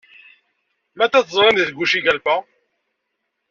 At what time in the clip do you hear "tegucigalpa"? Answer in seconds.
1.67-2.35